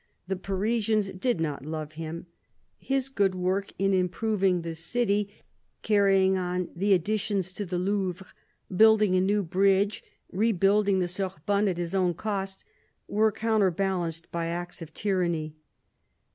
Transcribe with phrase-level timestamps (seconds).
[0.27, 2.25] The Parisians did not love him:
[2.79, 5.29] his good work in im proving the city,
[5.83, 8.25] carrying on the additions to the Louvre,
[8.75, 12.65] building a new bridge, rebuilding the Sorbonne at his own cost,
[13.07, 15.53] was counterbalanced by acts of tyranny.